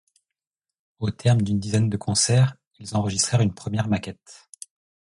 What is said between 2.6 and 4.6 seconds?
ils enregistrèrent une première maquette.